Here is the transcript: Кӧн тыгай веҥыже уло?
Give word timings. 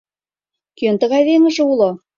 Кӧн 0.77 0.95
тыгай 1.01 1.23
веҥыже 1.27 1.63
уло? 1.71 1.89